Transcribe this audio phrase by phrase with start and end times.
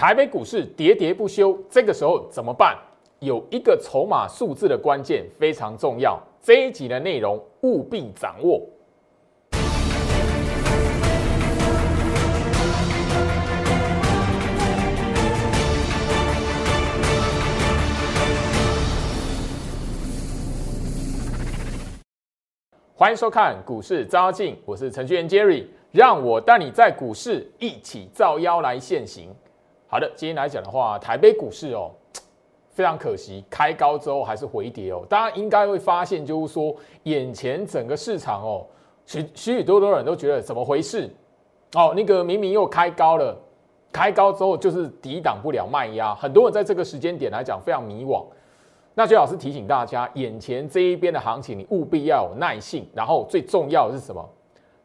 [0.00, 2.74] 台北股市喋喋不休，这个时候怎么办？
[3.18, 8.66] 有一个筹码数字的关键非常重要，这一集的内容务必掌握。
[22.94, 29.28] 欢迎收看股市招妖，我是程序员 Jerry，让我带你在股市一起造妖来现行。
[29.92, 31.90] 好的，今天来讲的话，台北股市哦，
[32.70, 35.04] 非常可惜，开高之后还是回跌哦。
[35.08, 38.64] 大家应该会发现，就是说，眼前整个市场哦，
[39.04, 41.12] 许许许多多人都觉得怎么回事？
[41.74, 43.36] 哦，那个明明又开高了，
[43.90, 48.24] 开高之后就是抵挡不了卖压，很多人在这个时间点来讲非常迷惘。
[48.94, 54.24] 那最好是提醒大家，眼前这一边的行情，你务必要有耐性，然后最重要的是什么？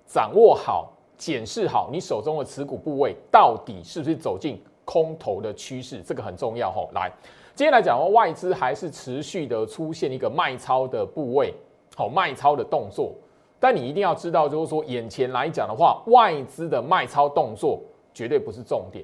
[0.08, 4.59] 掌握好、检视好你手中的持股部位，到底是不是走进。
[4.85, 6.89] 空头的趋势，这个很重要吼。
[6.94, 7.12] 来，
[7.53, 11.53] 今天来讲外资还是持续的出现一个卖超的部位，
[11.95, 13.13] 好卖超的动作。
[13.59, 17.81] 但你一定要知道，就是说眼前来讲的话，外资的卖超动作
[18.13, 19.03] 绝对不是重点。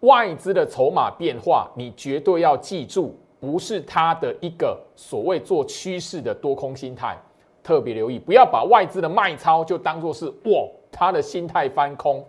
[0.00, 7.18] 外资的筹码变化，你绝对要记住，不是它的一个所谓做趋势的多空心态，
[7.62, 12.24] 特别留意，不要把外资的卖超就当做是哇，他的心态翻空。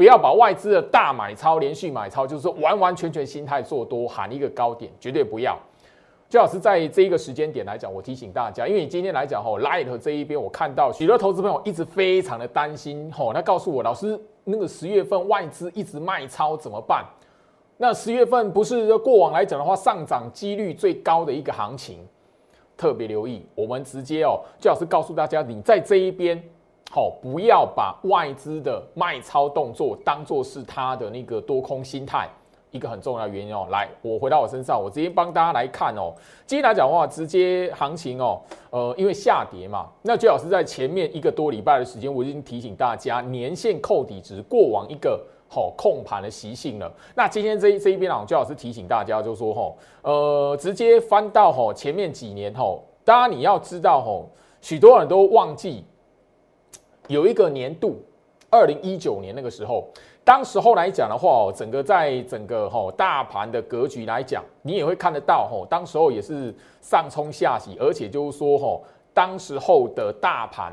[0.00, 5.54] 不要把外资的大买超、连续买超，就是说完完全全心态做多，喊一个高点，绝对不要。
[6.26, 17.04] 最好是在这一个时间点来讲，我提醒大家，因为今天来讲吼，Light 这一边我看到许多投资朋友一直非常的担心吼，那告诉我老师，那个十月份外资一直卖超怎么办？
[17.76, 21.98] 那十月份不是过往来讲的话，上涨几率最高的一个行情，
[22.74, 26.42] 特别留意，我们直接哦，最好是告诉大家，你在这一边。
[26.92, 32.28] 好，不要把外资的卖超动作当做是它的那个多空心态
[32.72, 33.68] 一个很重要的原因哦。
[33.70, 36.12] 来，我回到我身上，我直接帮大家来看哦。
[36.46, 46.92] 今天来讲的话，直接行情哦，呃，因为下跌嘛，那最好是在前面一个多礼拜的时间，我已经提醒大家，年线扣底值过往一个好控盘的习性了。
[47.14, 54.28] 那今天这一这一边啊，最好是提醒大家，就说吼，呃，直接翻到吼前面几年吼，当然你要知道吼，
[54.60, 55.84] 许多人都忘记。
[57.10, 58.00] 有一个年度，
[58.50, 59.88] 二零一九年那个时候，
[60.24, 70.72] 当时候来讲的话，整个在整个吼大盘的格局来讲，你也会看得到吼，当时候也是上冲下洗，而且就是说吼，当时候的大盘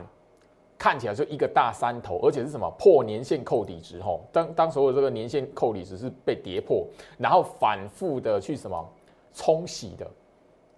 [0.78, 6.86] 看起来就一个大山头，而且是什么破年线扣底值吼，当当时候的这个年线扣底值是被跌破，
[7.18, 8.88] 然后反复的去什么
[9.34, 10.06] 冲洗的，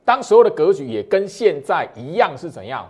[0.05, 2.89] 当时候的格局也跟现在一样是怎样？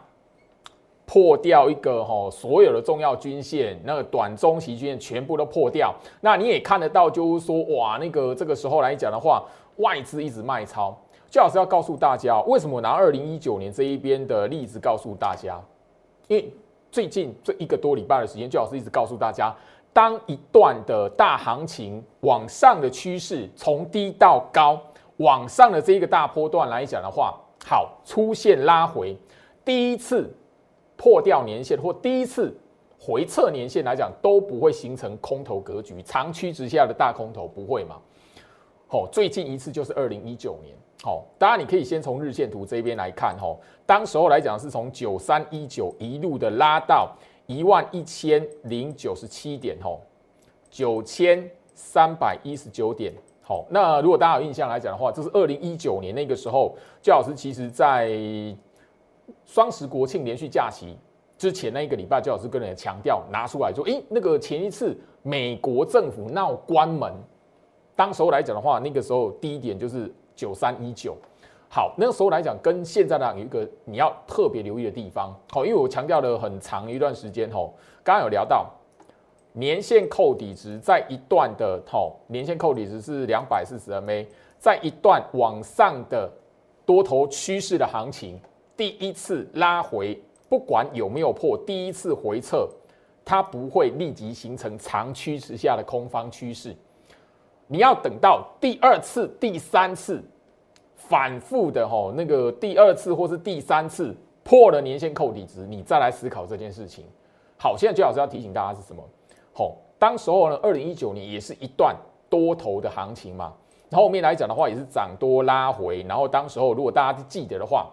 [1.11, 5.91] 破掉一个哈，所有的重要均线，那个短中期均线全部都破掉。
[6.21, 9.43] 那你也看得到，就是说，哇，那个这个时候来讲的话，
[9.77, 10.95] 外资一直卖超。
[11.27, 15.59] 最好是要告诉大家，为什么拿二零一九年这一边的例子告诉大家？
[16.27, 16.53] 因为
[16.91, 19.51] 最近这一个多礼拜的时间，最好是一直告诉大家，
[19.91, 24.79] 当一段的大行情往上的趋势从低到高
[25.17, 29.17] 往上的这一个大波段来讲的话，好出现拉回，
[29.65, 30.31] 第一次。
[30.99, 32.53] 破掉年线或第一次
[32.99, 37.95] 回撤年线来讲，都不会形成空头格局，长驱直下的大空头不会嘛？
[38.85, 40.75] 好，最近一次就是二零一九年。
[41.01, 43.55] 好，当然你可以先从日线图这边来看，哈，
[43.85, 50.01] 当时候来讲是从九三一九一路的拉到一万一千零九十七点，吼，
[50.69, 53.13] 九千三百一十九点。
[53.41, 58.09] 好，那如果大家有印象来讲的话，这是二零一九年那个时候，焦老师其实在。
[59.45, 60.97] 双十国庆连续假期
[61.37, 67.13] 之前那一个礼拜，就老师跟人强调拿出来说，诶，那个前一次美国政府闹关门，
[67.95, 71.15] 当时候来讲的话，那个时候第一点就是九三一九。
[71.71, 75.33] 好，那个时候来讲，跟现在呢有一个你要特别留意的地方。
[75.51, 77.73] 好，因为我强调了很长一段时间，吼，
[78.03, 78.65] 刚刚有聊到
[79.53, 84.25] 年限扣底值在一段的，吼，年限扣底值是两百四十 MA，
[84.57, 86.27] 在一段往上的
[86.85, 88.39] 多头趋势的行情。
[88.79, 90.17] 第一次拉回，
[90.47, 92.65] 不管有没有破，第一次回撤，
[93.25, 96.73] 它不会立即形成长趋势下的空方趋势。
[97.67, 100.23] 你要等到第二次、第三次
[100.95, 104.15] 反复的吼，那个第二次或是第三次
[104.45, 107.03] 破了年线扣底值，你再来思考这件事情。
[107.57, 109.03] 好，现在最好是要提醒大家是什么？
[109.51, 111.93] 好，当时候呢，二零一九年也是一段
[112.29, 113.51] 多头的行情嘛，
[113.91, 117.91] 后面来讲的话也是涨多拉回，然后当时候如果大家记得的话。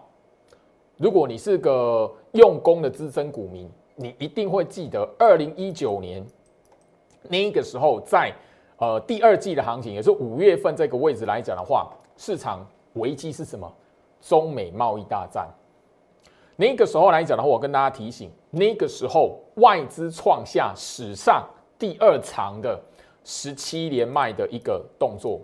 [0.96, 6.24] 如果你是个用功的资深股民，你一定会记得二零一九年
[7.28, 8.32] 那个时候，在
[8.78, 13.70] 呃第二季的行情，也是五月份这个位置来讲的话，市场危机是什么？
[14.20, 15.46] 中美贸易大战。
[16.56, 21.46] 那个时候来讲的话，我跟大家提醒，那个时候外资创下史上
[21.78, 22.80] 第二长的
[23.22, 25.40] 十七连卖的一个动作。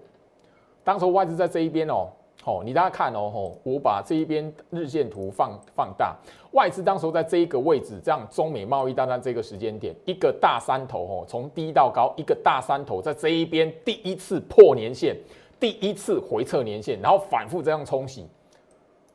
[0.83, 2.09] 当时外资在这一边哦，
[2.45, 6.13] 好，你大家看哦，吼，我把这一边日线图放放大，
[6.51, 15.17] 外资当时候在这一个位置，这样中美贸易大战这个时间点，一个大山头哦，从低到高，一个大山头在这一边第一次破年线，
[15.61, 18.27] 第一次回撤年线，然后反复这样冲洗。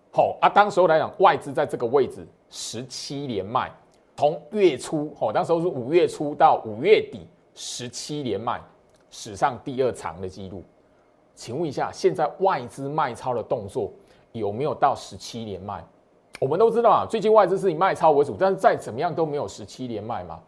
[0.09, 3.69] 好啊，当时候来讲，外资在这个位置十七连卖，
[4.15, 8.61] 从月初，哦，当时候是五月初到五月底，十七连卖，
[9.11, 10.63] 史上第二长的记录。
[11.37, 13.91] 请问一下，现在外资卖超的动作
[14.31, 15.85] 有没有到十七连卖？
[16.39, 20.39] 我们都知道啊，最近外资是以卖超为主，但是再怎么样都没有十七连卖嘛。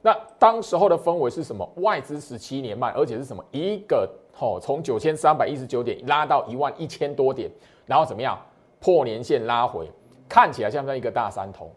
[0.00, 1.68] 那当时候的氛围是什么？
[1.78, 3.44] 外资十七连卖，而且是什么？
[3.50, 4.08] 一个
[4.38, 7.50] 哦，从九千三百一十九点拉到一万一千多点，
[7.84, 8.38] 然后怎么样？
[8.78, 9.90] 破年线拉回，
[10.28, 11.68] 看起来像不像一个大山头？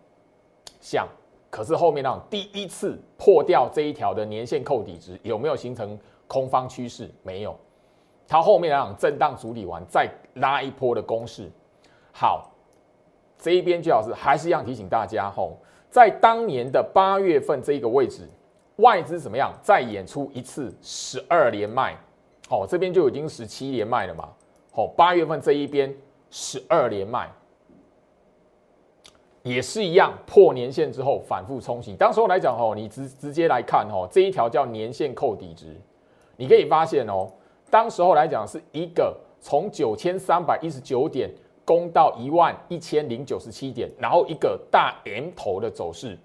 [0.79, 1.07] 像，
[1.49, 5.97] 可是后面那种第一次破掉这一条的年线扣底值，有没有形成
[6.27, 7.09] 空方趋势？
[7.23, 7.57] 没有。
[8.31, 11.51] 它后面那种震荡处理完，再拉一波的攻势。
[12.13, 12.49] 好，
[13.37, 15.57] 这一边最好是还是一样提醒大家吼，
[15.89, 18.25] 在当年的八月份这一个位置，
[18.77, 19.53] 外资怎么样？
[19.61, 21.97] 再演出一次十二连卖，
[22.47, 24.29] 好，这边就已经十七连卖了嘛。
[24.71, 25.93] 好，八月份这一边。
[26.33, 27.29] 十二连卖，
[29.43, 31.93] 也是一样破年线之后反复冲洗。
[31.93, 35.75] 当时候来讲哦，你直直接来看哦，这一条叫年线扣底值，
[36.37, 37.29] 你可以发现哦，
[37.71, 41.31] 当时候来讲是一个从九千三百一十九点
[41.63, 46.19] 攻到一万一千零九十七点，然后一个大 M 头的走势，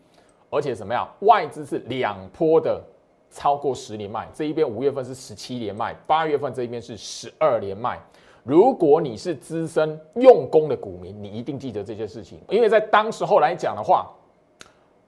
[0.51, 1.09] 而且怎么样？
[1.21, 2.83] 外资是两波的
[3.31, 7.99] 超过十连卖，这一边五月份是十七连卖，八月份这一边是十二连卖。
[8.43, 14.11] 如果你是资深用功的股民，你一定记得这些事情，因为在当时候来讲的话，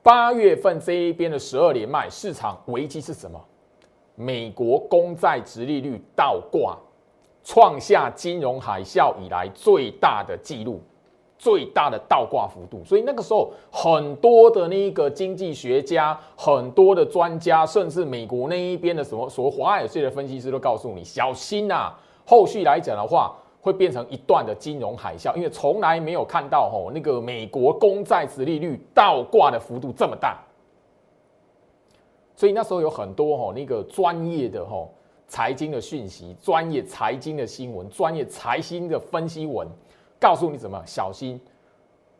[0.02, 3.44] 八月份这一边的十二连卖市场危机是什么？
[4.18, 6.76] 美国公债直利率倒挂，
[7.44, 10.80] 创下金融海啸以来最大的记录，
[11.38, 12.82] 最大的倒挂幅度。
[12.84, 21.94] 所以那个时候，很多的那一个经济学家、很多的专家，甚至美国那一边的什么所谓华尔街的分析师都告诉你，小心呐。
[22.26, 30.36] 后续来讲的话，会变成一段的金融海啸，因为从来没有看到吼那个美国公债殖利率倒挂的幅度这么大，
[32.38, 34.94] 所以那时候有很多吼那个专业的吼
[35.26, 39.66] 财经的讯息、专业财经的新闻、专业财经的分析文，
[40.20, 41.40] 告诉你怎么小心，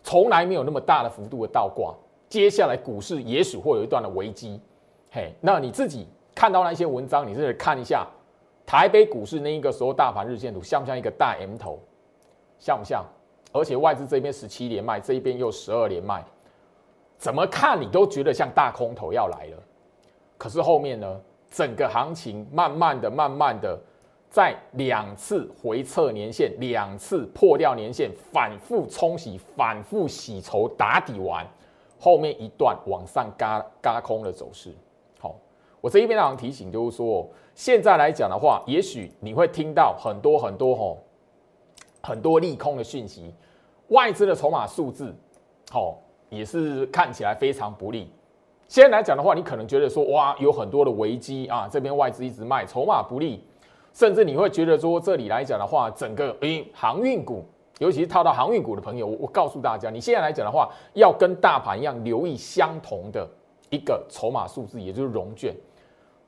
[0.03, 1.95] 从来没有那么大的幅度的倒挂，
[2.29, 4.61] 接下来股市也许会有一段的危机。
[5.13, 8.05] 嘿，那你自己看到那些文章，你自己看一下。
[8.67, 11.79] 台北股市那一个时候大盘日线图像不像一个大 M 头？
[12.59, 13.05] 像不像？
[13.53, 16.25] 而且外资这边十七连卖，这一边又十二连卖，
[17.17, 19.63] 怎么看你都觉得像大空头要来了。
[20.39, 21.21] 可是后面呢，
[21.51, 23.79] 整个行情慢慢的、慢慢的，
[24.31, 31.47] 在两次回撤年线、两次破掉年线、反复冲洗、反复洗筹打底完，
[31.99, 34.73] 后面一段往上嘎嘎空的走势。
[35.21, 35.35] 好，
[35.83, 37.29] 我这一边想提醒就是说。
[37.59, 40.99] 现在来讲的话，也许你会听到很多很多吼，
[42.01, 43.35] 很多利空的讯息，
[43.89, 45.13] 外资的筹码数字，
[45.69, 48.13] 好也是看起来非常不利。
[48.69, 53.43] 现在来讲的话，你可能觉得说，哇，有很多的危机啊，这边外资一直卖，筹码不利，
[53.93, 57.43] 甚至你会觉得说，这里来讲的话，整个诶航运股，
[57.79, 63.27] 尤其是套到航运股的朋友，我我告诉大家，你现在来讲的话，要跟大盘一样留意相同的
[63.71, 65.55] 一个筹码数字，也就是融券。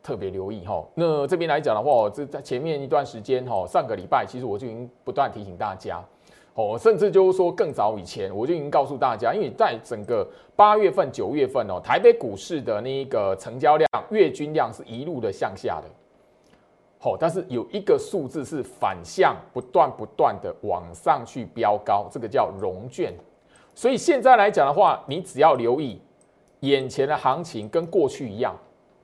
[0.02, 6.02] 特别留意哈，那这边来讲的话，这在前面一段时间哈，上个礼拜其实我就已经不断提醒大家，
[6.60, 15.88] 哦，甚至就是说更早以前我就已经告诉大家，因为在整个八月份、九月份哦，台北股市的那一个成交量、月均量是一路的向下的，
[16.98, 23.14] 好，但是有一个数字是反向不断不断的往上去飙高，这个叫融券，
[23.74, 25.98] 所以现在来讲的话，你只要留意
[26.60, 28.54] 眼前的行情跟过去一样。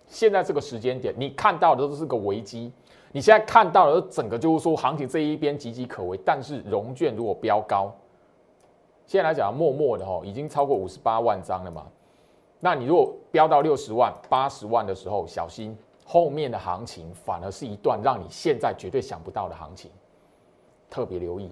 [0.08, 2.70] 现在这个时间点，你看到的都是个危机。
[3.12, 6.18] 你现在看到的整个就是说，行情这一边岌岌可危。
[6.24, 7.90] 但是融券如果飙高，
[9.06, 11.86] 现在来讲，默默的哈，已经超过五十八万张了嘛。
[12.60, 19.90] 那你如果飙到六十万、八十万的时候，小心后面的行情反而是一段让你现在绝对想不到的行情，
[20.90, 21.50] 特别留意。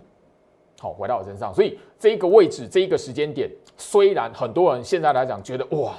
[0.80, 5.94] 好，回到我身上，所以这一个位置、这一个时间点，虽然很多人现在来讲觉得哇。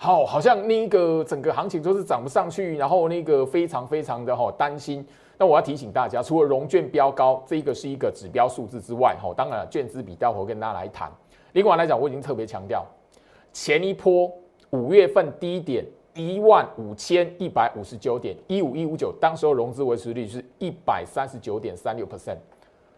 [0.00, 5.04] 好，好像那个整个行情都是涨不上去，然后那个非常非常的哈担心。
[5.36, 11.10] 那我要提醒大家，除了融券标高这一个是一个指标数字之外，哈，当然券资比待会跟大家来谈。
[11.52, 12.86] 另外来讲，我已经特别强调，
[13.52, 14.32] 前一波
[14.70, 22.36] 五月份低点一万五千一百五十九点一五一五九，当时候融资维持率是一百三十九点三六 percent。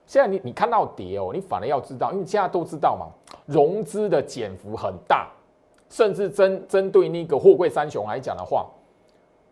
[0.06, 3.06] 现在你你看到跌哦，你反而要知道，因为现在都知道嘛，
[3.46, 5.30] 融资的减幅很大，
[5.90, 8.66] 甚至针针对那个货柜三雄来讲的话。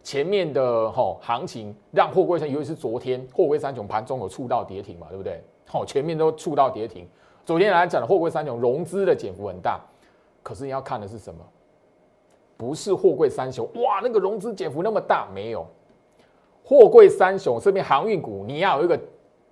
[0.00, 5.42] 前面的吼行情让货柜三，尤其是昨天货柜三雄盘中有触到跌停嘛，对不对？
[5.66, 7.06] 好，前面都触到跌停。
[7.44, 9.78] 昨天来讲的货柜三雄融资的减幅很大，
[10.42, 11.40] 可是你要看的是什么？
[12.56, 15.66] 不是货柜三雄哇，那个融资减幅那么大，没有。
[16.64, 19.00] 货柜三雄这边航运股，你要有一个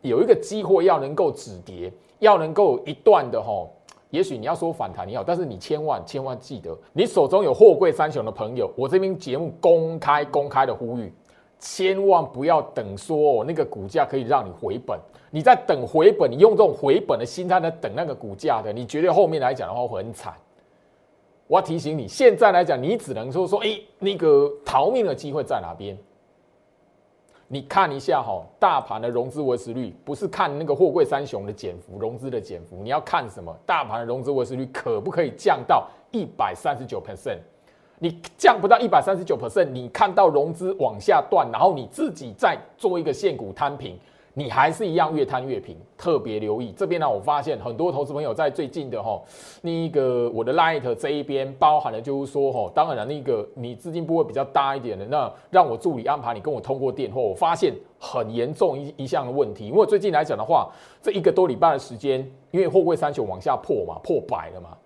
[0.00, 3.75] 有一个机会，要能够止跌，要能够一段的吼。
[4.16, 11.12] 也许你要说反弹也好，但是你千万千万记得，你手中有货柜三雄的朋友，我这边节目公开公开的呼吁，
[11.58, 14.98] 千万不要等说哦那个股价可以让你回本，
[15.30, 20.32] 你在等回本，你用这种回本的心态在等那个股价的，你绝对后面来讲的话会很惨。
[21.46, 25.94] 我要提醒你，现在来讲，你只能说说，哎，那个逃命的机会在哪边？
[27.48, 33.56] 你看一下哈，大盘的融资维持率不是看那个货柜三雄的减幅，融资的减幅，你要看什么？
[33.64, 37.38] 大盘的融资维持率可不可以降到一百三十九 percent？
[37.98, 43.96] 你降不到一百三十九 percent，你看到融资往下断，然后你自己再做一个限股摊平。
[44.38, 47.08] 你还是一样越摊越平，特别留意这边呢。
[47.08, 49.18] 我发现很多投资朋友在最近的哈，
[49.62, 59.68] 那个我的 Light 这一边包含了就是说哈，当然了，那个你资金部位比较大一点的，那让我助理安排你跟我通过电话，我发现很严重一一项的问题。
[59.68, 64.76] 因为最近来讲的话，这一个多礼拜的时间，因为货柜三雄往下破嘛，破百了嘛，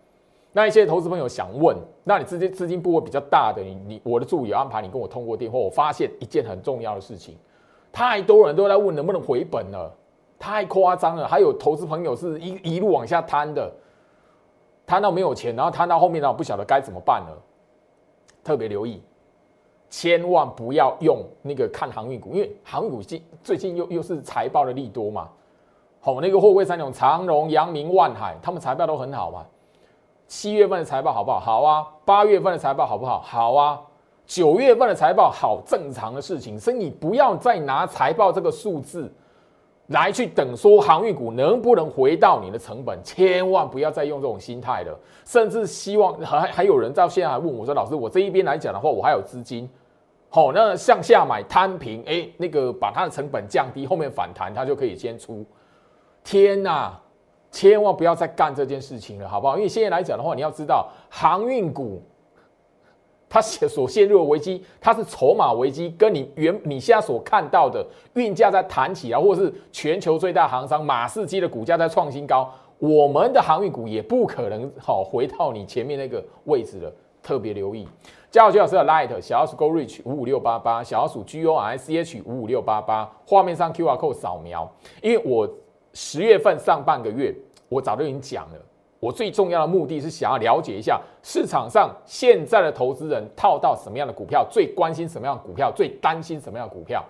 [0.52, 7.37] 那一些投资朋友想问，那你资金资金部位比较大的，你你我的助理安排你跟我通过电话，我发现一件很重要的事情。
[7.92, 9.92] 太多人都在问能不能回本了，
[10.38, 11.26] 太夸张了。
[11.26, 13.70] 还有投资朋友是一一路往下摊的，
[14.87, 17.37] 摊到没有钱，然后摊到后面呢不晓得该怎么办了。
[18.42, 19.02] 特别留意，
[19.90, 25.28] 千万不要用那个看航运股，因为航运股近最近又又是财报的利多嘛。
[26.00, 29.44] 好，那个货柜三雄长荣、阳明、万海，他们财报都很好嘛。
[30.26, 31.38] 七月份的财报好不好？
[31.38, 31.87] 好啊。
[32.06, 33.20] 八月份的财报好不好？
[33.20, 33.80] 好啊。
[34.30, 39.12] 九月份的财报好正常的事情，所以你不要再拿财报这个数字
[39.88, 44.96] 来去等说航运股能不能回到你的成本，千万不要再用这种心态了。
[45.25, 49.68] 甚至希望还还有人到现在还问我说：“老师，我这一边来讲的话，我还有资金，
[50.28, 55.44] 好，那向下买摊平，哎，那个把它的成本降低，后面反弹它就可以先出。”
[56.22, 56.96] 天哪，
[57.50, 59.56] 千万不要再干这件事情了，好不好？
[59.56, 62.00] 因为现在来讲的话，你要知道航运股。
[63.30, 76.92] 它所陷入的危机，它是筹码危机，跟你原你现在所看到的运价在弹起啊，或者是全球最大航商马士基的股价在创新高，我们的航运股也不可能好回到你前面那个位置了。
[77.22, 77.87] 特别留意，
[78.30, 84.66] 加入徐老师的 Light 小老鼠 Go Reach 五五六八八，小老鼠 G O R C H 五五六八八，画面上 Q R code 扫描，
[85.02, 85.46] 因为我
[85.92, 87.34] 十月份上半个月
[87.68, 88.58] 我早就已经讲了。
[89.00, 97.02] 我最重要的目的是想要了解一下市场上现在的投资人套到什么样的股票，最关心什么样的股票，最担心什么样的股票。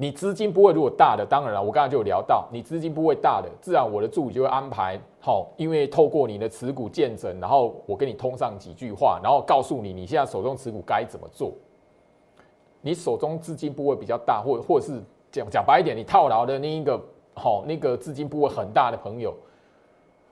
[0.00, 11.52] 你资金不会如果大的，当然了，我刚才就有聊到，你资金不会大的，自然我的助理就会安排好，因为透过你的持股见证，然后我跟你通上几句话，然后告诉你你现在手中持股该怎么做。
[12.80, 17.00] 你手中资金部位比较大，或或是讲讲白一点，你套牢的那一个
[17.34, 19.34] 好那个资金部位很大的朋友。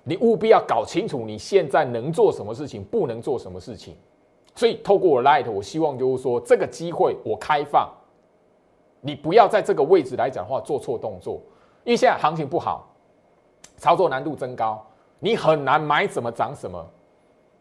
[0.08, 3.96] 你务必要搞清楚你现在能做什么事情，不能做什么事情。
[4.54, 7.90] 所以透过我 Light，我希望就是说这个机会我开放，
[9.00, 11.40] 你不要在这个位置来讲话做错动作，
[11.82, 12.88] 因为现在行情不好，
[13.78, 14.80] 操作难度增高，
[15.18, 16.88] 你很难买什么涨什么。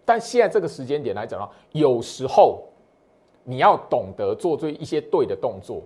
[0.06, 2.64] 但现在这个时间点来讲的话，有时候
[3.44, 5.82] 你要懂得做对一些对的动作，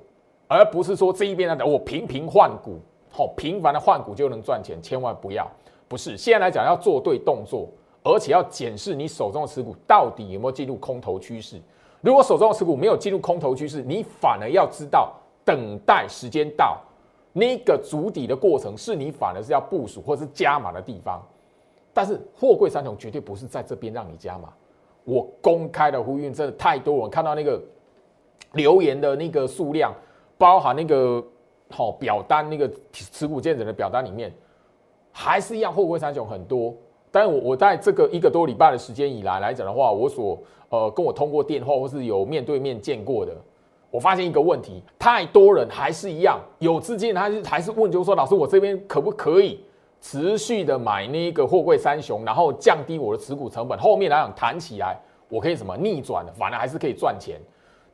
[0.46, 5.50] 而不是说这一边来讲我频频换股，好频繁的换股就能赚钱，千万不要。
[5.90, 7.68] 不是，现在来讲要做对动作，
[8.04, 11.60] 而且要检视你手中的持股到底有没有进入空头趋势。
[12.00, 15.12] 如果手中的持股没有进入空头趋势，你反而要知道
[15.44, 16.80] 等待时间到
[17.34, 21.22] 那个足底的过程，是你反而是要部署或是加码的地方。
[21.92, 24.54] 但是货柜三雄绝对不是在这边让你加码。
[25.06, 27.60] 我公开的呼吁真的太多，我看到那个
[28.54, 29.92] 留言的那个数量，
[30.38, 31.22] 包含那个
[31.72, 34.32] 好表单那个持股见证的表单里面。
[35.12, 36.74] 还是一样，货柜三雄很多，
[37.12, 40.38] 但我我在这个一个多礼拜的时间以来来讲的话，我所
[40.70, 43.34] 呃跟我通过电话或是有面对面见过的，
[43.92, 49.60] 我发现一个问题，太多人还是一样有资金，还是还是问，就是说老师，我这边可不可以
[50.00, 54.96] 持续的买那个货柜三雄，然后降低我的持股成本，后面来讲谈起来，
[55.28, 57.40] 我可以什么逆转的，反而还是可以赚钱。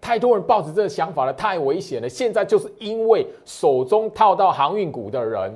[0.02, 2.08] 太多人抱着这个想法了，太危险了。
[2.08, 5.52] 现在就是因为手中套到航运股的人。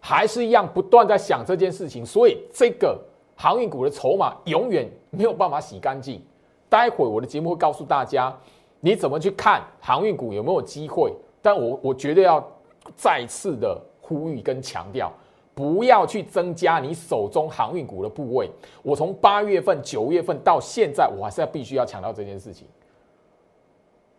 [0.00, 2.98] 还是一样不断在想这件事情，所以这个
[3.36, 6.20] 航运股的筹码永远没有办法洗干净。
[6.68, 8.34] 待会我的节目会告诉大家，
[8.80, 11.12] 你怎么去看航运股有没有机会。
[11.42, 12.46] 但我我绝对要
[12.94, 15.10] 再次的呼吁跟强调，
[15.54, 18.50] 不要去增加你手中航运股的部位。
[18.82, 22.66] 我从八月份、九月份到现在，我还是要必须要强调这件事情。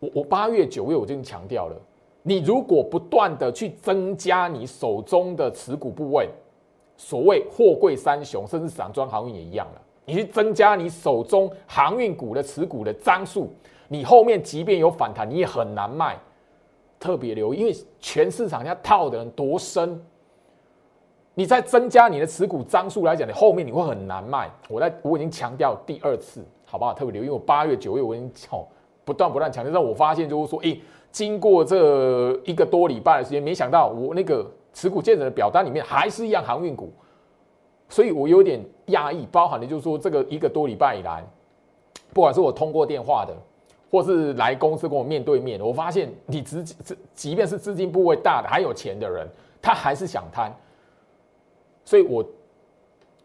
[0.00, 1.76] 我我八月、九月我就已经强调了。
[2.24, 6.28] 你如果不断的去增加你手中的持股部位，
[6.96, 9.82] 所谓货柜三雄，甚至散装航运也一样了。
[10.04, 13.52] 你去增加你手中航运股的持股的张数，
[13.88, 16.16] 你后面即便有反弹，你也很难卖。
[17.00, 20.00] 特别留意，因为全市场下套的人多深，
[21.34, 24.48] 你在增加你的持股张数来讲，你后面你会很难卖。
[24.68, 26.94] 我在我已经强调第二次，好不好？
[26.94, 28.64] 特别留意，因为我八月、九月我已经哦
[29.04, 30.80] 不断不断强调，让我发现就是说，诶。
[31.12, 36.90] 经过这一个多礼拜的时间，没想到我那个持股见证的表单里面还是一样航运股，
[37.90, 39.26] 所以我有点压抑。
[39.30, 41.22] 包含的就是说，这个一个多礼拜以来，
[42.14, 43.36] 不管是我通过电话的，
[43.90, 49.28] 或是来公司跟我面对面，我发现你资资，即便是资金部位大的，还有钱的人，
[49.60, 50.50] 他还是想贪。
[51.84, 52.24] 所以我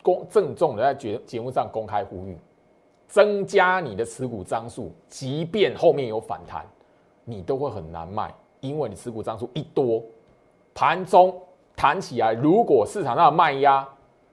[0.03, 2.37] 公郑重的在节节目上公开呼吁，
[3.07, 6.65] 增加你的持股张数，即便后面有反弹。
[7.29, 10.01] 你都会很难卖，因为你持股张数一多，
[10.73, 11.37] 盘中
[11.75, 13.85] 弹起来，如果市场上的卖压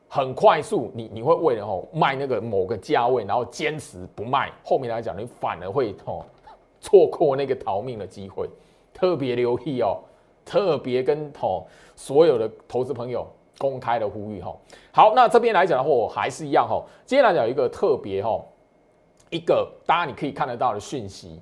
[0.08, 6.24] 很快速，你你会为了吼卖那个某个价位，然后坚持不卖，后面来讲你反而会吼
[6.80, 8.48] 错过那个逃命的机会，
[8.92, 9.98] 特别留意哦，
[10.44, 13.26] 特别跟吼所有的投资朋友
[13.58, 14.60] 公开的呼吁吼。
[14.92, 18.46] 好，那这边来讲的话，我还是一样吼，接下来讲一个特别吼，
[19.30, 21.40] 一个大家你可以看得到的讯息。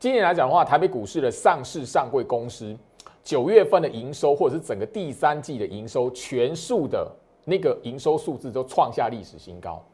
[0.00, 2.74] 今年来讲的话，台北股市的上市上柜公司
[3.22, 7.06] 九月份的营收，或者是整个第三季的营收，全数的
[7.44, 9.84] 那个营收数字都创下历史新高。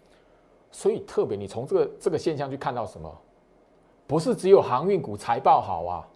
[0.71, 3.13] 所以特别，你从这个这个现象去看到什么？
[4.07, 6.07] 不是只有航运股财报好啊？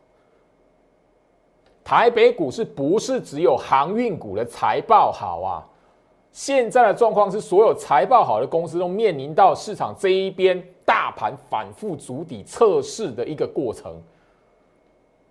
[1.82, 5.66] 台北股市不是只有航运股的财报好啊？
[6.32, 10.62] 现在的状况是，所有财报好的公司都面临到市场这一边。
[10.82, 13.94] 大盘反复筑底测试的一个过程，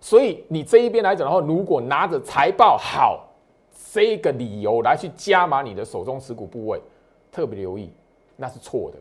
[0.00, 3.28] 所以你这一边来讲的话，如果拿着财报好
[3.92, 6.80] 这个理由来去加码你的手中持股部位，
[7.30, 7.90] 特别留意，
[8.36, 8.96] 那是错的。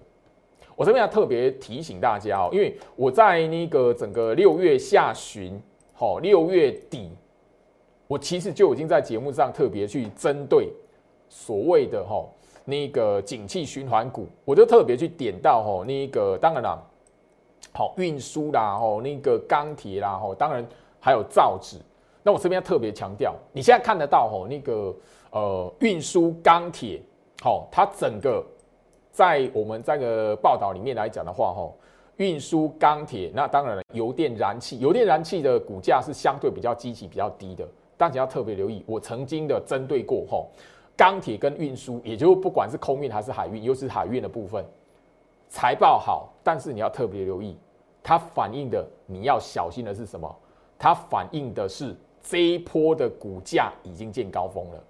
[0.76, 5.58] 我这边要特别提醒大家哦，因为我在那个整个六月下旬，
[5.94, 7.10] 好六月底，
[8.06, 10.68] 我其实就已经在节目上特别去针对
[11.30, 12.26] 所谓的哈。
[12.66, 16.80] 那个景气循环股，我就特别去点到吼，那个当然啦，
[17.74, 20.64] 好运输啦，吼那个钢铁啦，吼当然
[21.00, 21.78] 还有造纸。
[22.22, 24.96] 那我这边要特别强调，你现在看得到吼那个
[25.32, 27.02] 呃运输钢铁，
[27.42, 28.46] 好，它整个
[29.12, 31.76] 在我们这个报道里面来讲的话，吼
[32.18, 38.84] 运输钢铁，那当然了，油电燃气，油电燃气的股价是相对比较积极比较低的，大家要特别留意。
[38.86, 40.50] 我曾经的针对过吼。
[41.00, 44.62] 钢铁跟运输，也就不管是空运还是海运，尤其是海运的部分，
[45.48, 47.58] 财报好，但是你要特别留意，
[48.04, 50.30] 它反映的你要小心的是什么？
[50.78, 54.84] 它反映的是这一波的股价已经见高峰了。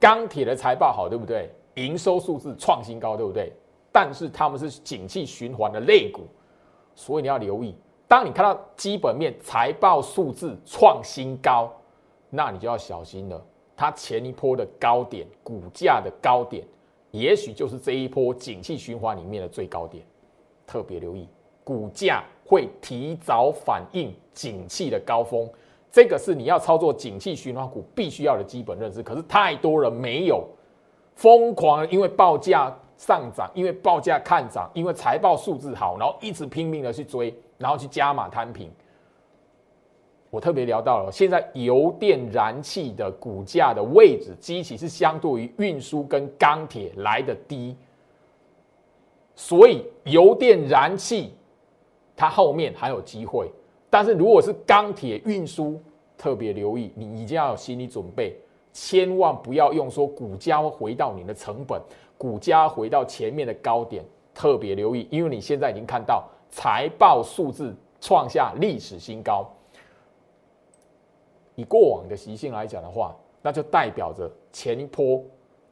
[0.00, 1.48] 钢铁的财报好，对不对？
[1.76, 3.52] 营收数字创新高，对不对？
[3.92, 6.26] 但是他们是景气循环的类股，
[6.96, 7.76] 所以你要留意，
[8.08, 11.72] 当你看到基本面财报数字创新高，
[12.28, 13.40] 那你就要小心了。
[13.78, 16.66] 它前一波的高点，股价的高点，
[17.12, 20.04] 也许就是这一波景气循环里面的最高点。
[20.66, 21.28] 特别留意，
[21.62, 25.48] 股价会提早反映景气的高峰，
[25.92, 29.00] 这个是你要操作景气循环股必须要的基本认知。
[29.00, 30.44] 可是太多人没有，
[31.14, 38.68] 疯狂因为报价上涨，因为报价看涨，因为财报数字好，然后一直拼命的去追，然后去加码摊平。
[40.30, 47.74] 我特别聊到了，现在油电燃气的股价的位置，基期是相对于运输跟钢铁来的低，
[49.34, 51.32] 所以油电燃气
[52.14, 53.50] 它后面还有机会，
[53.88, 55.80] 但是如果是钢铁运输，
[56.18, 58.36] 特别留意，你已经要有心理准备，
[58.72, 61.80] 千万不要用说股价会回到你的成本，
[62.18, 69.50] 股价回到前面的高点，特别留意，因为你现在已经看到财报数字创下历史新高。
[71.58, 75.20] 以过往的习性来讲的话，那就代表着前一波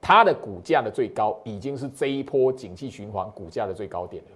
[0.01, 4.31] 它的股价的最高已经是这一波景气循环股价的最高点了。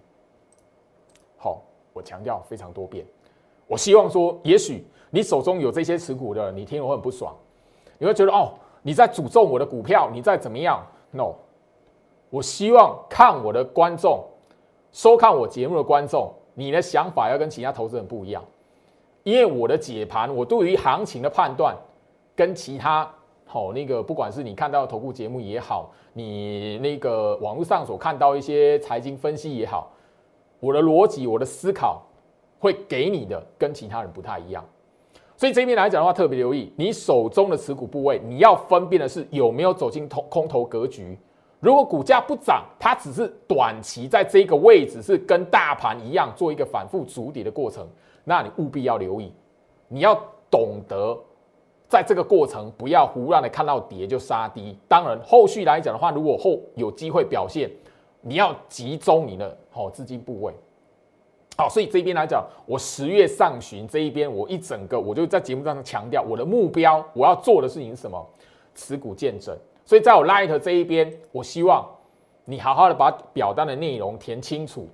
[1.37, 1.61] 好，
[1.93, 3.05] 我强调非常多遍，
[3.67, 7.35] 我希望说，也许你手中有这些持股的，你听了会很不爽。
[7.99, 11.35] 你会觉得哦，你在诅咒我的股票，你在怎么样？No，
[12.31, 14.25] 我希望看我的观众，
[14.93, 18.45] 收看我节目的观众，你的想法要跟其他投资人不一样，
[19.23, 21.77] 因为我的解盘，我对于行情的判断，
[22.35, 23.09] 跟其他
[23.45, 29.93] 好那个，不管是你看到投顾节目也好，你那个网络上所看到一些财经分析也好，
[30.59, 32.03] 我的逻辑，我的思考，
[32.59, 34.65] 会给你的跟其他人不太一样。
[35.37, 41.19] 所以这边来讲的话，特别留意你手中的持股部位，你要分辨的是有没有走进空空头格局。
[41.61, 47.87] 如果股价不涨，它只是短期在这个位置是跟大盘一样做一个反复筑底的过程，
[48.31, 49.33] 那你务必要留意，
[49.89, 50.15] 你要
[50.49, 51.19] 懂得
[51.89, 54.79] 在这个过程不要胡乱的看到跌就杀低。
[54.87, 57.69] 当然，后续来讲的话，如果后有机会表现，
[58.21, 60.55] 你要集中你的好资金部位。
[61.57, 68.25] 好，所以这边来讲，我十月上旬这一边，我一整个我就在节目上强调，我的目标我要做的事情是什么？
[68.77, 69.59] 持股见证。
[69.85, 71.85] 所以在我 Light 这一边，我希望
[72.45, 74.89] 你好好的把表单的内容填清楚，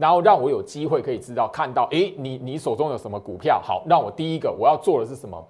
[0.00, 3.60] 然后让我有机会可以知道看到，诶，你你手中有什么股票？
[3.62, 5.46] 好，让我第一个我要做的是什么？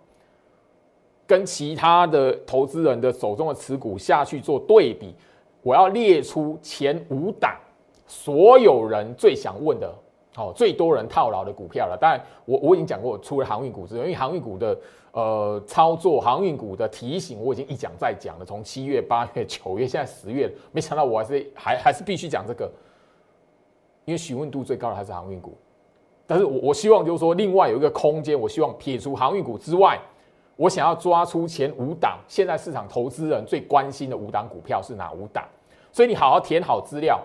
[1.25, 5.15] 跟其他的投资人的手中的持股下去做对比，
[5.63, 7.57] 我要列出前五档
[8.09, 9.95] 所有人最想问的。
[10.35, 11.97] 好，最多人套牢的股票了。
[11.97, 14.77] 当然，我我已经讲过，除了航运股之外，因为航运股的
[15.13, 18.45] 呃操作，航运股的提醒，我已经一讲再讲了。
[18.45, 22.71] 从七月、八月、九月，现在十月，没想到我还是还还是必须讲这个，
[24.11, 25.57] 因为询问度最高的还是航运股。
[26.27, 29.96] 但是我我希望就是说，另外有一个空间，我希望撇除航运股之外，
[30.57, 35.44] 我想要抓出前五档，现在市场投资人最关心的五档股票是哪五档？
[35.92, 37.20] 所以你好好填好资料。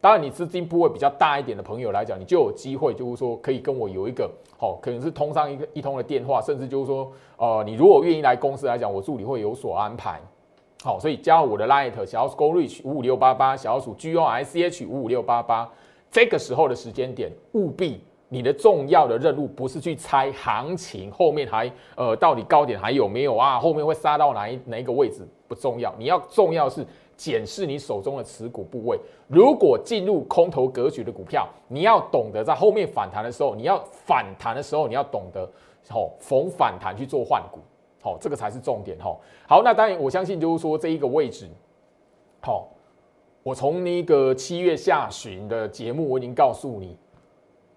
[0.00, 10.20] 当然，你资金部位比较大一点的朋友来讲，你就有机会，就是说可以跟我有一个好，可能是通上一个一通的电话，甚至就是说，呃，你如果愿意来公司来讲，我助理会有所安排。
[10.82, 15.66] 好，所以加我的 Light 小鼠 Go Reach 五五六八八，小鼠 G O I C H 五五六八八，
[16.14, 26.86] 这个时候的时间点，务必你的重要的任务不是去猜行情后面还呃到底高点还有没有啊，后面会杀到哪一哪一个位置不重要，你要重要是。
[27.16, 28.98] 检视你手中的持股部位，
[29.28, 35.48] 如果进入空头格局的股票，你要懂得在后面反弹的时候，你要反弹的时候，你要懂得
[35.88, 37.60] 好逢反弹去做换股，
[38.02, 39.16] 好，这个才是重点哈。
[39.48, 41.48] 好，那当然我相信就是说这一个位置，
[42.40, 42.68] 好，
[43.44, 46.96] 我从那个七月下旬的节目我已经告诉你。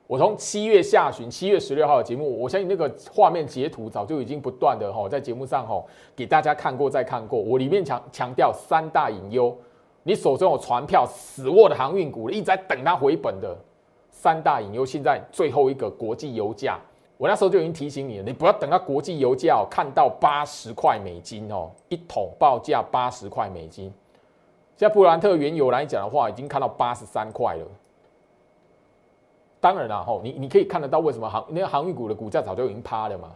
[0.08, 5.84] 我从七月下旬，七月十六号的节目，我相信那个画面截图早就已经不断的哈在节目上哈
[6.16, 7.38] 给大家看过再看过。
[7.38, 9.54] 我里面强强调三大隐忧，
[10.04, 13.54] 你手中有船票死握的航运股，一直在等它回本的
[14.10, 14.86] 三大隐忧。
[14.86, 16.80] 现在最后一个国际油价，
[17.18, 23.94] 我那时候就已经提醒你了，你不要等到国际油价看到八十块美金哦，一桶报价八十块美金。
[24.78, 27.66] 现在布兰特原油来讲的话，已经看到八十三块了。
[29.60, 33.34] 当然了，吼，你你可以看得到为什么航那个航运股的股价早就已经趴了嘛？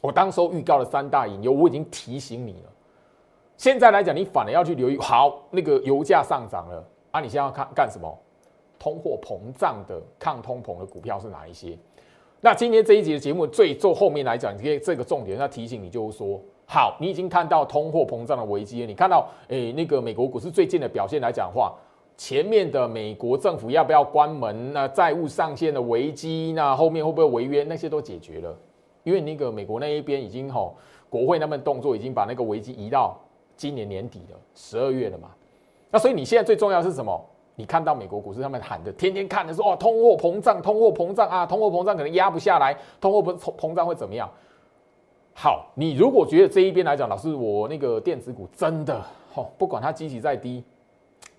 [0.00, 2.72] 我当时候预告了三大隐忧，我已经提醒你了。
[3.58, 4.98] 现在来讲，你反而要去留意。
[4.98, 8.18] 好，那个油价上涨了啊，你现在要看干什么？
[8.78, 11.78] 通货膨胀的抗通膨的股票是哪一些？
[12.40, 21.74] 那今天这一集的节目最做后面来讲，这这个重点要提醒你，就是说，好，你已经看到通货膨胀的危机了，你看到诶那个美国股市最近的表现来讲话。
[22.16, 24.72] 前面的美国政府要不要关门？
[24.72, 27.64] 那债务上限的危机，那后面会不会违约？
[27.64, 28.56] 那些都解决了，
[29.02, 30.76] 因为那个美国那一边已经吼，
[31.10, 33.18] 国会那边动作已经把那个危机移到
[33.56, 35.30] 今年年底了，十二月了嘛。
[35.90, 37.20] 那所以你现在最重要是什么？
[37.56, 44.30] 你看到美国股市他们喊的，天天看的说哦，通货膨胀，通货膨胀啊，通货膨胀可能压不下来，通货膨膨胀会怎么样？
[45.34, 50.64] 好，你如果觉得这一边来讲，老师我那个电子股真的吼，不管它基期再低。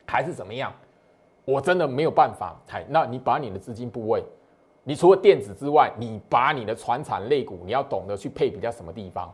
[0.07, 0.71] 还是怎么样？
[1.43, 2.55] 我真的没有办法。
[2.67, 4.23] 嗨，那你把你的资金部位，
[4.83, 9.33] 你除了电子之外，你把你的船产类股，你要懂得去配比较什么地方？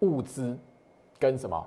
[0.00, 0.56] 物资
[1.18, 1.66] 跟什么？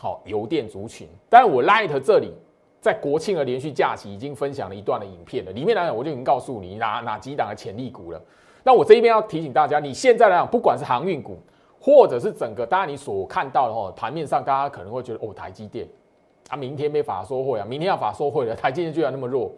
[0.00, 1.06] 好，油电族群。
[1.28, 2.32] 但我 Light 这里
[2.80, 8.20] 在国庆的连续假期已经分享了一段的影片了，里面来讲我就已经告诉你哪哪几档的潜力股了。
[8.64, 11.38] 那我这一边要提醒大家，你现在来讲，不管是航运股。
[11.86, 15.86] 或者是整个大家你所看到的哦，盘面上大家可能会觉得哦，台积电
[16.48, 19.52] 啊，明天没法说会啊，明天要法说会了，台积电居然那么弱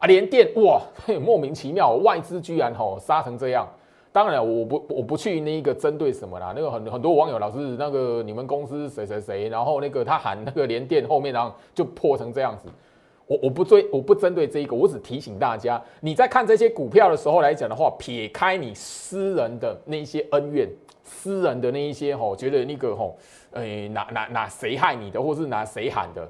[0.00, 0.80] 啊，连电哇，
[1.24, 3.64] 莫名其妙，外资居然吼杀成这样。
[4.10, 12.68] 当然，我不我不去那个针对什么啦，那个很很多网友老是那个你们公司谁谁谁，然后那个他喊那个连电后面，然后就破成这样子。
[13.30, 20.68] 我我不追我不针对这一个，我只提醒大家，你在看这些股票的时候来讲的话，撇开你私人的那些恩怨。
[21.04, 23.16] 私人的那一些吼，觉得那个吼，
[23.52, 26.28] 诶，哪哪哪谁害你的，或是拿谁喊的，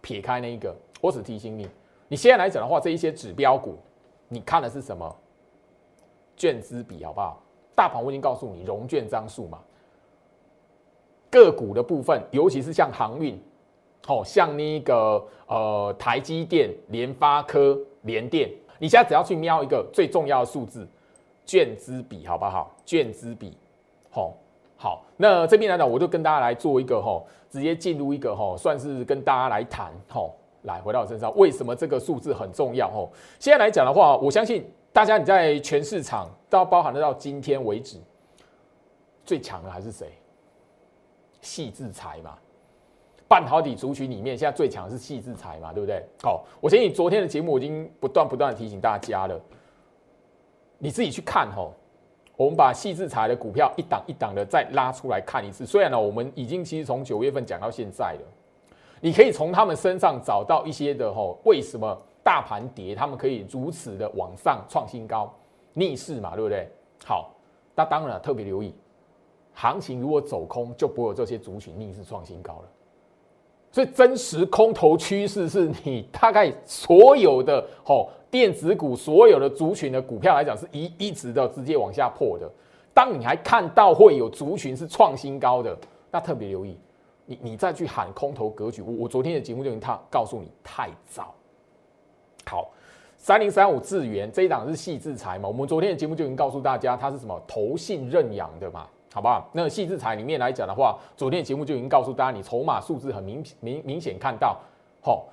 [0.00, 1.68] 撇开那一个，我只提醒你，
[2.08, 3.78] 你现在来讲的话，这一些指标股，
[4.28, 5.16] 你看的是什么？
[6.36, 7.42] 券资比好不好？
[7.74, 9.58] 大盘我已经告诉你，融券张数嘛。
[11.30, 13.38] 个股的部分，尤其是像航运，
[14.06, 20.88] 哦，像那个呃台积电、联发科、联电，你现在只要去瞄一个最重要的数字，
[21.44, 22.74] 券资比好不好？
[22.86, 23.56] 券资比。
[24.10, 24.34] 好，
[24.76, 30.30] 好，那这边来讲，我就跟大家来做一个哈，直接进入一个哈，算是跟大家来谈哈，
[30.62, 33.06] 来回到我身上，为什么这个数字很重要哈？
[33.38, 37.98] 现在来讲的话，我相信大家你在全市场到包含得到今天为止，
[39.26, 40.12] 最强的还是谁？
[41.40, 42.36] 细制裁嘛，
[43.28, 46.02] 半导体族群里面现在最强的是细制材嘛，对不对？
[46.22, 49.38] 好，我相信昨天的节目我已经不断不断的提醒大家了，
[50.78, 51.70] 你自己去看哈。
[52.36, 55.66] 我们把细制材的股票一档一档的再拉出来看一次。
[55.66, 58.20] 虽然呢，我们已经其实从九月份讲到现在了，
[59.00, 65.34] 你可以从他们身上找到一些的吼，为什么大盘跌，他们可以如此的往上创新高，
[65.74, 66.70] 逆势嘛，对不对？
[67.04, 67.34] 好，
[67.74, 68.72] 那当然特别留意，
[69.54, 72.68] 行情如果走空，就不会有这些族群逆势创新高了。
[73.70, 78.10] 所以真实空头趋势是你大概所有的吼。
[78.30, 82.46] 电子股所有的族群的股票来讲，是一一直的直接往下破的。
[82.92, 85.74] 当你还看到会有族群是创新高的，
[86.10, 86.76] 那特别留意，
[87.24, 91.34] 你你再去喊空头格局，我我昨天的节目就已经他告诉你太早。
[92.44, 92.70] 好，
[93.16, 95.48] 三零三五智源这一档是细制裁嘛？
[95.48, 98.86] 我们昨天的节目就已经告诉大家，它是什么投信认养的嘛？
[99.18, 99.50] 好不好？
[99.52, 104.56] 那细制裁里面来讲的话，昨天节目就已经告诉大家，你筹码数字很明明明显看到，
[105.02, 105.26] 好。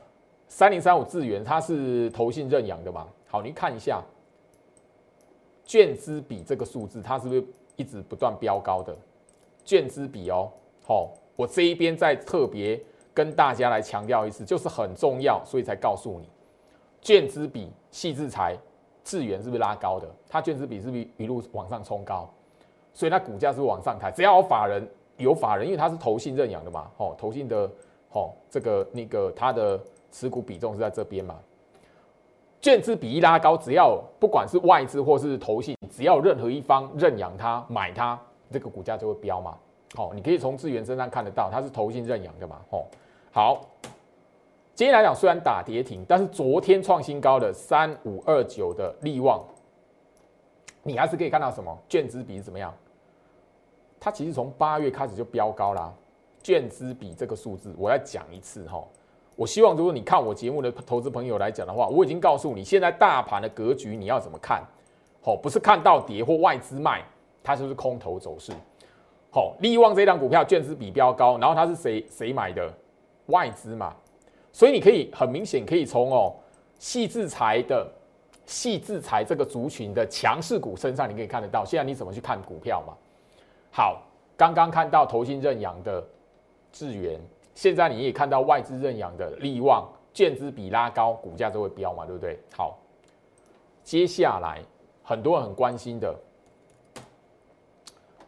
[0.48, 3.08] 三零三五智源，它是投信认养的嘛？
[3.28, 4.02] 好，你看一下，
[5.66, 7.44] 券资比这个数字，它是不是
[7.76, 8.96] 一直不断飙高的？
[9.64, 10.52] 券资比哦，
[10.84, 12.80] 好，我这一边再特别
[13.14, 16.28] 跟大家来强调一次，就是很重要，所以才告诉你，
[17.02, 18.56] 券资比细制裁
[19.04, 20.08] 智源是不是拉高的？
[20.28, 22.32] 它券资比是不是一路往上冲高？
[22.96, 24.10] 所以它股价是往上抬？
[24.10, 27.70] 只要有法人有法人，因为它是投信认养的嘛，哦，投信的，
[28.10, 29.80] 哦，这个那个它的。
[30.12, 31.36] 持股比重是在这边嘛？
[32.62, 38.18] 券资比一拉高，只要不管是外资或是投信，只要任何一方认养它、买它，
[38.50, 39.58] 这个股价就会飙嘛。
[39.94, 42.62] 好，你可以从资源身上看得到，它是投信认养的嘛。
[42.70, 42.86] 哦，
[43.34, 43.60] 好，
[44.74, 49.44] 今天来讲虽然打跌停，但是昨天创新高的三五二九的利旺，
[50.82, 51.78] 你还是可以看到什么？
[51.90, 52.74] 券资比怎么样？
[54.00, 55.94] 它其实从八月开始就飙高啦。
[56.44, 58.84] 券资比这个数字，我要讲一次哈。
[59.36, 64.64] 我希望，如果你看我节目的投资朋友来讲的话，我已经告诉你，现在大盘的格局你要怎么看？
[65.22, 67.04] 好，不是看到跌或外资卖，
[67.44, 68.54] 它就是空头走势。
[69.32, 72.72] 好，利旺这张股票券资比标高，然后它是谁谁买的？
[73.26, 73.94] 外资嘛。
[74.54, 76.34] 所以你可以很明显可以从哦
[76.78, 77.92] 细制裁的
[78.46, 81.66] 细制裁这个族群的强势股身上，你可以看得到。
[81.66, 82.94] 现在你怎么去看股票嘛？
[83.78, 84.02] 好，
[84.38, 86.02] 刚刚看到投信认养的
[86.72, 87.20] 智源。
[87.56, 92.40] 现在你也看到外资认养的利旺，券资比拉高，股价就会飙嘛，对不对？
[92.56, 92.80] 好，
[93.84, 94.62] 接下来
[95.04, 96.16] 很多人很关心的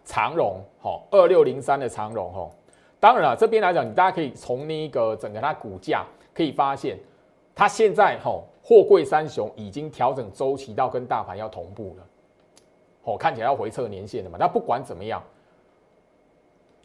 [0.04, 2.50] 长荣，哈，二六零三的长荣，哈，
[3.00, 7.00] 当然了，这边来讲，你大家可以从那个整个它股价可以发现，
[7.56, 12.08] 它现在哈货柜三雄已经调整周期到跟大盘要同步了，
[13.04, 14.36] 哦，看起来要回测年线的嘛。
[14.38, 15.24] 那不管怎么样。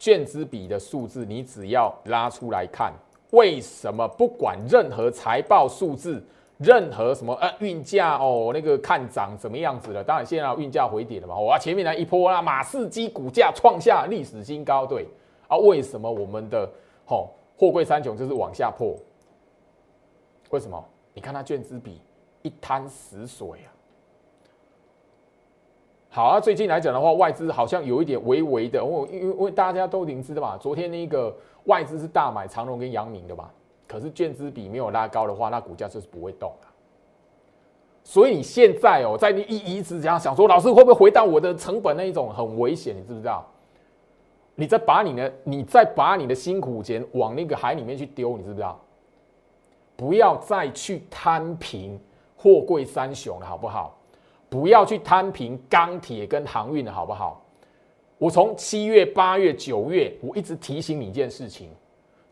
[0.03, 2.91] 券资比的数字，你只要拉出来看，
[3.31, 6.21] 为什么不管任何财报数字，
[6.57, 10.03] 任何什么呃运价哦，那个看涨怎么样子了？
[10.03, 15.07] 当然现在运价回跌了嘛，哇，前面来一波啦，马士基股价创下历史新高，对
[15.47, 16.69] 啊，为什么我们的
[17.05, 18.97] 吼货柜三雄就是往下破？
[20.49, 20.83] 为什么？
[21.13, 22.01] 你看它券资比
[22.41, 23.71] 一滩死水啊！
[26.15, 33.49] 好啊，最近来讲的话，外资好像有一点微微的，我因为因为大家都已经知道嘛，昨天那个外资是大买长荣跟阳明的嘛，
[33.87, 36.53] 可是券资比没有拉高的话，那股价就是不会动。
[38.03, 43.43] 所以你现在哦，在你一一直这样想说，老师会不会回到我的成本那一种很危险，你知不知道？
[44.53, 48.79] 你再把你的你再把你的辛苦钱往那个海里面去丢，你知不知道？
[49.95, 51.99] 不要再去摊平
[52.37, 53.97] 货柜三雄了，好不好？
[54.53, 57.43] 不要去摊平钢铁跟航运了，好不好？
[58.19, 61.71] 我从七月、八月、九月，我一直提醒你一件事情：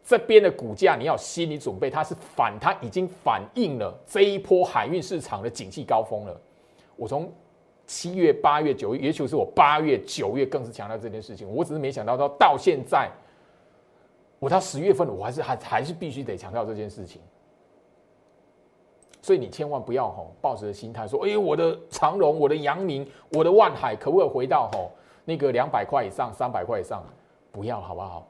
[0.04, 6.40] 这边的股价你要心理准备，它是反，它已经反映了这一波海运市场的景气高峰了。
[6.96, 7.34] 我从
[7.88, 11.52] 七月、八月、九月，也许是我八月、九月更是强调这件事情。
[11.52, 13.10] 我只是没想到到到现在，
[14.38, 17.20] 我到十月份，我还是还还是必须得强调这件事情。
[19.22, 24.92] 所以你千万不要吼抱着心态说：“哎，我的长荣、我的阳明、我的万海，可不可以回到吼？”
[25.24, 27.04] 那个两百块以上、三百块以上，
[27.52, 28.28] 不要好不好？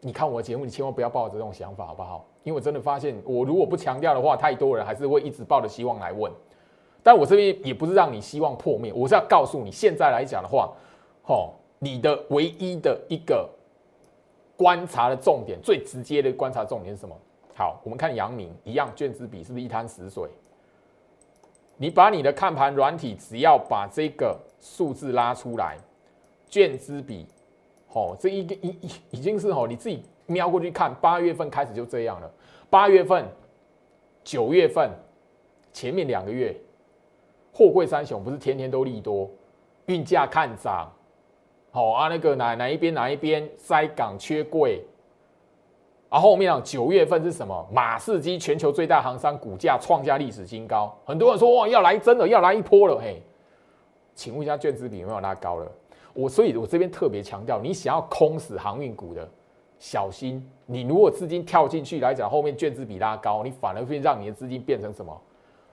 [0.00, 2.24] 你看我的节目，你千万不要抱着这种想法好不好？
[2.42, 6.32] 因为我真的发现，我如果不强调的话，太多人还是会一直抱着希望来问。
[7.02, 10.72] 但我这边也不是让你希望破灭，我是要告诉你，现在来讲的话，
[11.22, 13.46] 吼，你的唯一的一个
[14.56, 17.14] 观察的重点，最直接的观察重点是什么？
[17.60, 20.26] 好，我们看阳明一样，卷资比是不是一滩死水？
[21.76, 25.76] 你把你的看盘软体，只要把这个数字拉出来。
[26.48, 27.26] 卷资比，
[27.86, 32.32] 好，这一个已已已经是哦，你自己瞄过去看，八月份开始就这样了。
[32.70, 33.26] 八月份、
[34.24, 34.90] 九月份，
[35.70, 36.56] 前面两个月，
[37.52, 39.30] 货柜三雄不是天天都利多，
[39.84, 40.90] 运价看涨，
[41.70, 44.82] 好啊，那个哪哪一边哪一边塞港缺柜，
[46.10, 47.66] 啊，后面啊九月份是什么？
[47.72, 53.22] 马士基全球最大航商股价创下历史新高，很多人说哇要来真的要来一波了，嘿，
[54.14, 55.70] 请问一下卷资比有没有拉高了？
[56.12, 59.26] 我所以，我这边特别强调，你想要空死航运股的，
[59.78, 60.44] 小心！
[60.66, 65.16] 你如果资金跳进去来讲，后面卷资比拉高，你反而会让你的资金变成什么？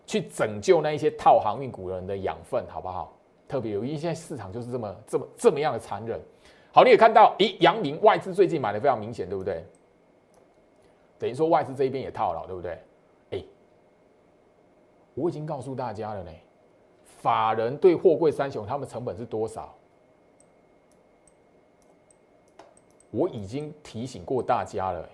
[0.05, 3.11] 去拯救那一些套航运股人的养分，好不好？
[3.47, 6.19] 特别留意，现在市场就是这么、这么、这么样的残忍。
[6.71, 9.65] 好，你也看到，咦，阳明外资最近买的非常明显，对不对？
[11.19, 12.79] 等于说外资这一边也套牢，对不对？
[13.31, 13.43] 哎，
[15.15, 16.31] 我已经告诉大家了呢，
[17.21, 19.73] 法人对货柜三雄他们成本是多少？
[23.09, 25.09] 我已经提醒过大家了，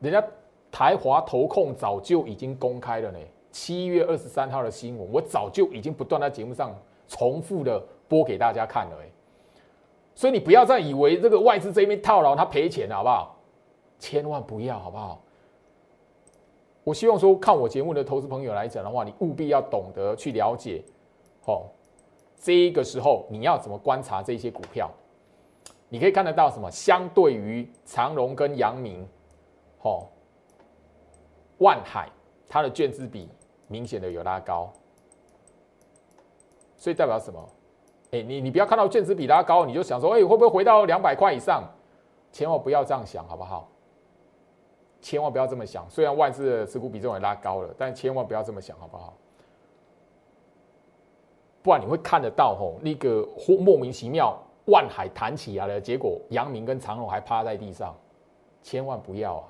[0.00, 0.24] 人家
[0.72, 3.18] 台华投控早就已经公开了呢。
[3.52, 6.74] 七月二十三号的新闻，我早就已经不断在节目上
[7.08, 9.08] 重复的播给大家看了，哎，
[10.14, 13.37] 所以你不要再以为这个外资这边套牢，他赔钱了，好不好？
[13.98, 15.20] 千万不要，好不好？
[16.84, 20.82] 我希望说，看我节目的投资朋友来讲的话，你务必要懂得去了解，
[21.44, 21.66] 哦，
[22.40, 24.90] 这个时候你要怎么观察这些股票？
[25.90, 26.70] 你可以看得到什么？
[26.70, 29.06] 相对于长荣跟阳明，
[29.82, 30.06] 哦，
[31.58, 32.08] 万海
[32.48, 33.28] 它的卷资比
[33.68, 34.72] 明显的有拉高，
[36.76, 37.48] 所以代表什么？
[38.12, 41.64] 哎，你你不要看到卷资比拉高，你就想说，哎，会不会回到两百块以上？
[42.32, 43.68] 千万不要这样想，好不好？
[45.00, 45.88] 千万不要这么想。
[45.88, 49.16] 虽然外资的持股比重也拉高了，但千万不要这么想，好不好？
[51.62, 54.38] 不然你会看得到，吼，那个莫名其妙。
[54.70, 57.96] 万海弹起来了，结果杨明跟长荣还趴在地上，
[58.62, 59.48] 千万不要啊！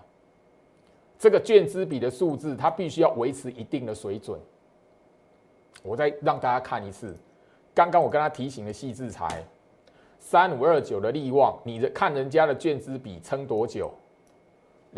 [1.18, 4.40] 这个券资比的数字，它必须要维持一定的水准。
[5.82, 7.16] 我再让大家看一次，
[7.74, 9.42] 刚刚我跟他提醒的细制裁
[10.20, 13.90] 三五二九的利旺，你的看人家的券资比撑多久？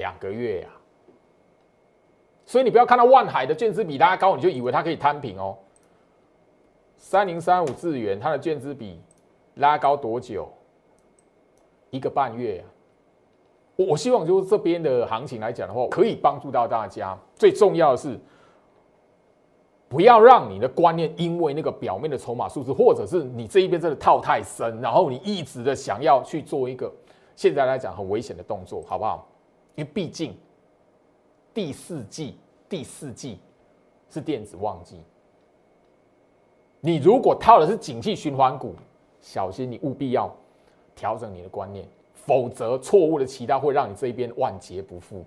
[0.00, 0.68] 两个月呀！
[2.46, 5.56] 所以你不要看到万海的卷资比拉高，你就以为它可以摊平哦。
[6.96, 9.00] 三零三五智元，它的卷资比。
[9.56, 10.48] 拉高多久？
[11.90, 12.66] 一个半月啊！
[13.76, 17.18] 我我希望就是这边的行情来讲的话，可以帮助到大家。
[17.34, 18.18] 最重要的是，
[19.88, 26.90] 不要让你的观念因为那个表面的筹码数字，或者是你这一边真的套太深，然后你一直的想要去做一个
[27.36, 29.29] 现在来讲很危险的动作，好不好？
[29.74, 30.37] 因为毕竟
[31.54, 32.37] 第四季
[32.68, 33.38] 第四季
[34.09, 34.96] 是电子旺季，
[36.80, 38.74] 你如果套的是景气循环股。
[39.22, 40.35] 小心，你务必要
[40.96, 45.22] 调整你的观念，否则错误的期待会让你这一边万劫不复。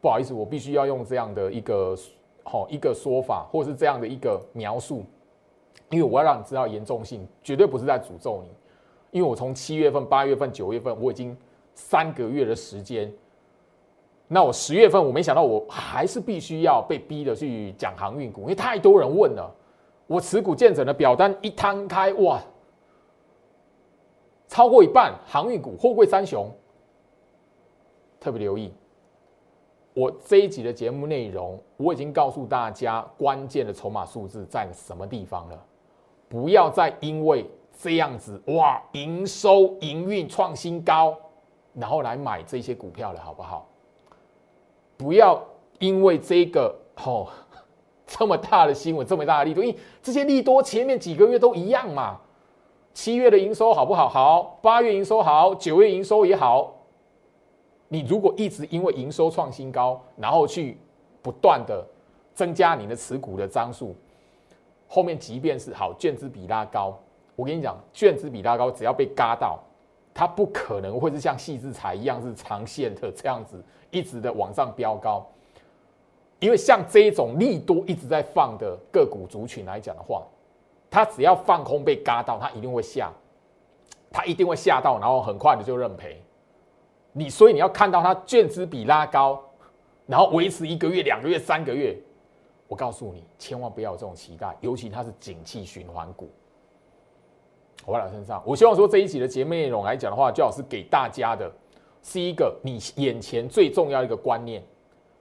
[0.00, 1.96] 不好意思，我必须要用这样的一个
[2.42, 5.04] 好一个说法，或是这样的一个描述，
[5.90, 8.50] 因为我要让你知道严重性，绝对不是在诅咒你。
[9.12, 11.36] 因为我从七月份、八月份、九月份，我已经
[11.76, 13.12] 三个月的时间，
[14.30, 19.50] 那我十月份我没想到我还是必须要被逼的去讲航运股，因为太多人问了，
[20.06, 22.38] 我持股见证的表单一摊开，哇！
[24.46, 26.50] 超过一半航运股、货柜三雄，
[28.20, 28.72] 特别留意。
[29.94, 35.64] 我这一集的节目内容，我已经告诉大家关键的筹码数字在什么地方了。
[36.28, 37.44] 不要再因为
[37.78, 41.16] 这样子哇，营收营运创新高，
[41.74, 43.66] 然后来买这些股票了，好不好？
[44.98, 45.42] 不要
[45.78, 47.26] 因为这个哦
[48.06, 52.20] 这么大的新闻，这么大的力度，因为这些利多前面几个月都一样嘛。
[52.92, 54.08] 七月的营收好不好？
[54.08, 56.74] 好，八月营收好，九月营收也好。
[57.86, 60.76] 你如果一直因为营收创新高，然后去
[61.22, 61.86] 不断的
[62.34, 63.94] 增加你的持股的张数，
[64.88, 66.98] 后面即便是好券资比拉高，
[67.36, 69.60] 我跟你讲，券资比拉高，只要被嘎到，
[70.18, 73.62] 它不可能会是像细制材一样是长线的这样子
[73.92, 75.24] 一直的往上飙高，
[76.40, 80.26] 因为像这种利多一直在放的个股族群来讲的话，
[80.90, 83.12] 它只要放空被嘎到，它一定会下，
[84.10, 86.20] 它一定会下到，然后很快的就认赔。
[87.12, 89.40] 你所以你要看到它券资比拉高，
[90.04, 91.96] 然后维持一个月、两个月、三个月，
[92.66, 96.28] 我告诉你，千万不要有这种期待，尤其它是景气循环股。
[97.84, 101.50] 回到身上，我希望说这一集的节目内容来讲的话，最好是给大家的
[102.02, 104.62] 是一个你眼前最重要的一个观念。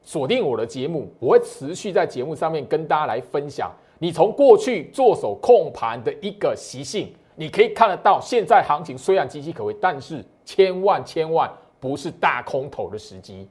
[0.02, 3.72] 锁定我的节目，我会持续在节目上面跟大家来分享。
[4.00, 11.52] 你从过去做手控盘的一个习性，你可以看得到，现在行情虽然岌岌可危，但是千万千万。
[11.80, 13.48] 不是大空头的时机。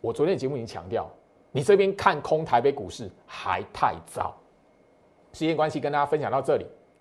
[0.00, 1.08] 我昨天节目已经强调，
[1.52, 4.34] 你这边看空台北股市还太早。
[5.32, 6.66] 时间关系，跟大家分享到这里，